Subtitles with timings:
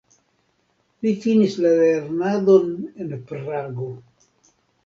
[1.07, 2.73] Li finis la lernadon
[3.05, 3.93] en Prago.